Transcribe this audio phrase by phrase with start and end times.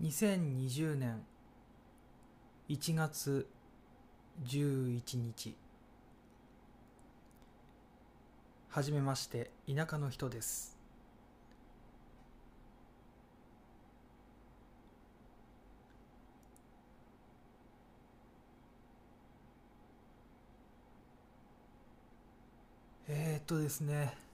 [0.00, 1.26] 2020年
[2.68, 3.48] 1月
[4.44, 5.56] 11日
[8.68, 10.78] はじめまして田舎の人です。
[23.08, 24.27] えー、っとですね。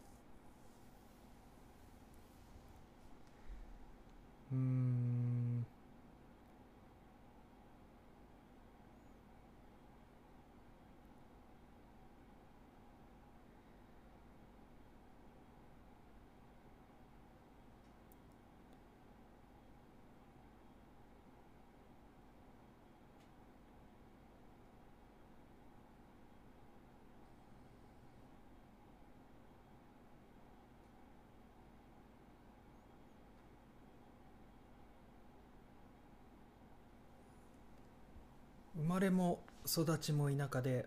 [38.94, 40.86] まれも育ちも田舎で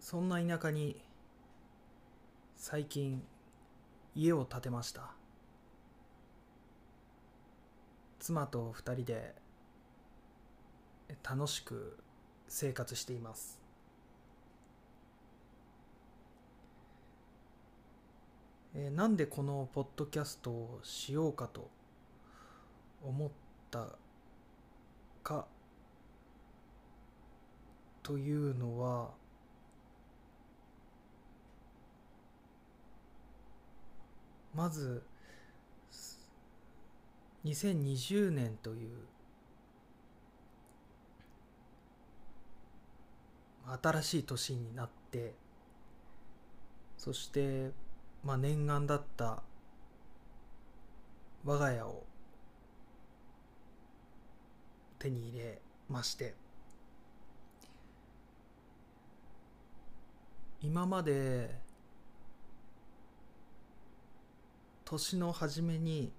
[0.00, 0.98] そんな田舎に
[2.56, 3.22] 最近
[4.14, 5.10] 家を建てました。
[8.18, 9.34] 妻と二人で
[11.22, 11.98] 楽しく
[12.48, 13.60] 生活しています。
[18.74, 21.68] えなんでこのポッドキャストをしようかと
[23.04, 23.30] 思っ
[23.70, 23.86] た
[25.22, 25.46] か
[28.02, 29.10] というのは
[34.54, 35.02] まず
[37.44, 38.90] 2020年という
[43.82, 45.34] 新しい年になって
[46.96, 47.70] そして
[48.22, 49.42] まあ念願だった
[51.44, 52.03] 我が家を
[55.04, 56.34] 手に入れまして。
[60.62, 61.60] 今まで
[64.86, 66.10] 年の初めに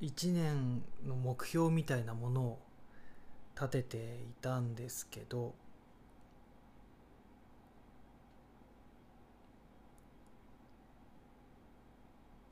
[0.00, 2.58] 1年の目標みたいなものを
[3.54, 4.00] 立ててい
[4.40, 5.54] たんですけど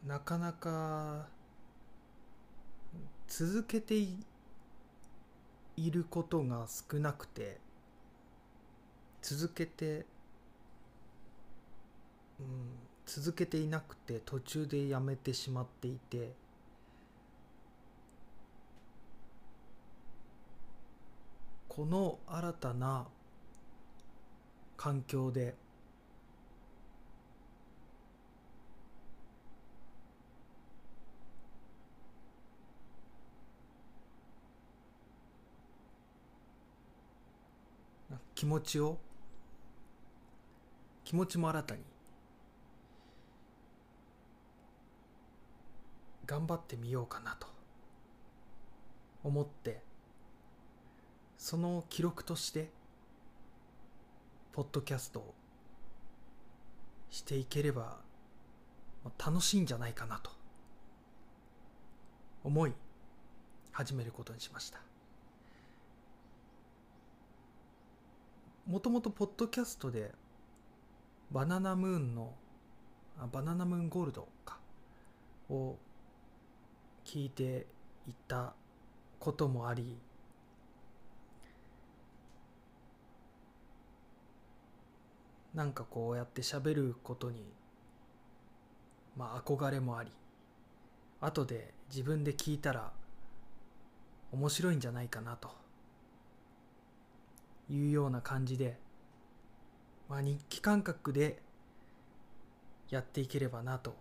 [0.06, 1.26] なかなか
[3.28, 4.16] 続けてい
[5.90, 7.58] ることが少なくて
[9.20, 10.06] 続けて、
[12.40, 16.32] うん、続けていなくて途中でやめてしまっていて
[21.68, 23.06] この新たな
[24.76, 25.54] 環境で
[38.34, 38.98] 気持ちを？
[41.04, 41.82] 気持ちも新たに？
[46.26, 47.46] 頑張ってみようかなと
[49.24, 49.80] 思って
[51.38, 52.70] その記録として
[54.52, 55.34] ポッドキャストを
[57.10, 57.96] していければ
[59.24, 60.30] 楽しいんじゃないかなと
[62.44, 62.74] 思い
[63.72, 64.80] 始めることにしました。
[68.68, 70.12] もともとポッドキャストで
[71.32, 72.34] バナナムーンの
[73.32, 74.58] バナナムーンゴールドか
[75.48, 75.76] を
[77.02, 77.66] 聞いて
[78.06, 78.52] いた
[79.18, 79.96] こともあり
[85.54, 87.50] なんかこうやって喋ることに
[89.16, 90.12] まあ憧れもあり
[91.22, 92.92] 後で自分で聞いたら
[94.30, 95.67] 面白いんじゃないかなと。
[97.70, 98.78] いうような感じで、
[100.08, 101.42] まあ、日記感覚で
[102.90, 103.94] やっていければなと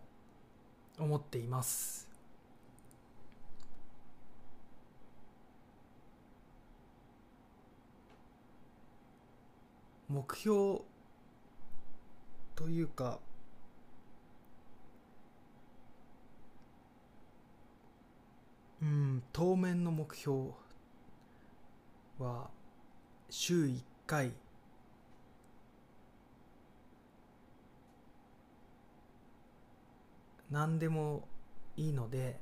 [0.97, 2.07] 思っています。
[10.09, 10.80] 目標
[12.56, 13.19] というか
[18.81, 20.51] うん当面の目標
[22.19, 22.50] は
[23.29, 24.31] 週1回。
[30.50, 31.27] 何でも
[31.75, 32.39] いいので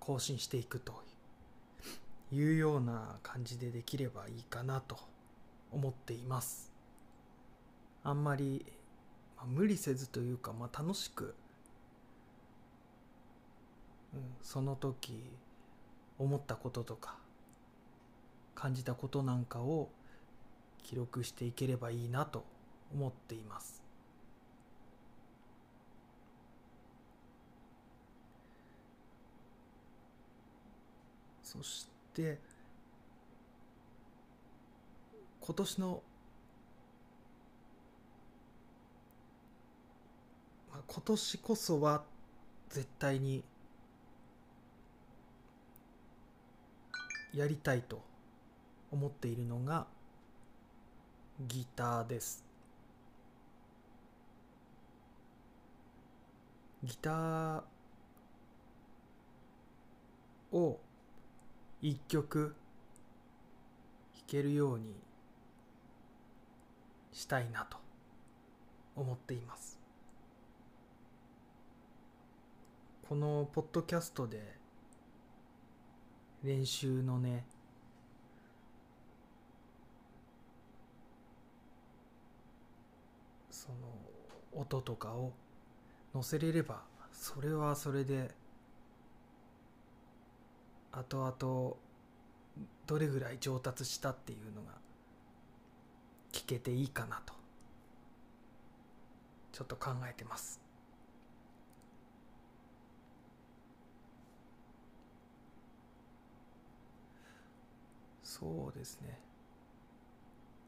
[0.00, 1.02] 更新していくと
[2.32, 4.98] いうような感じでできればいいかなと
[5.70, 6.72] 思っています。
[8.02, 8.66] あんまり、
[9.36, 11.34] まあ、無理せずというか、まあ、楽しく、
[14.14, 15.30] うん、その時
[16.18, 17.16] 思ったこととか
[18.54, 19.88] 感じたことなんかを
[20.82, 22.44] 記録していければいいなと
[22.92, 23.82] 思っています。
[31.42, 32.38] そして
[35.40, 36.02] 今年の、
[40.70, 42.02] まあ、今年こそは
[42.68, 43.42] 絶対に
[47.34, 48.02] やりたいと
[48.90, 49.86] 思っているのが
[51.40, 52.44] ギターです。
[56.82, 57.62] ギター
[60.52, 60.80] を
[61.82, 62.54] 一曲
[64.14, 64.94] 弾けるように
[67.12, 67.76] したいなと
[68.96, 69.78] 思っています。
[73.08, 74.57] このポッドキャストで
[76.42, 77.44] 練習のね。
[83.50, 83.76] その
[84.60, 85.32] 音とかを
[86.14, 86.82] 載せれれば
[87.12, 88.30] それはそれで
[90.90, 91.76] 後々
[92.86, 94.72] どれぐらい上達したっていうのが
[96.32, 97.34] 聞けていいかなと
[99.52, 100.67] ちょっと考えてます。
[108.38, 109.18] そうですね。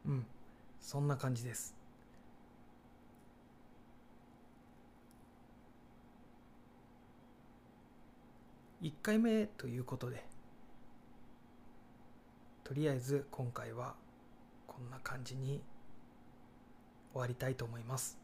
[0.07, 0.27] うん。
[0.81, 1.77] そんな感じです。
[8.83, 10.25] 1回目ということで
[12.65, 13.95] とりあえず今回は
[14.67, 15.61] こんな感じに
[17.13, 18.20] 終わりたいと思います。